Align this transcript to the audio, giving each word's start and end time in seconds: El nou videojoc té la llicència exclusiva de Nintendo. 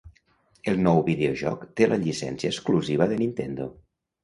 El 0.71 0.79
nou 0.87 1.01
videojoc 1.09 1.67
té 1.81 1.89
la 1.93 2.01
llicència 2.07 2.53
exclusiva 2.55 3.11
de 3.15 3.23
Nintendo. 3.23 3.71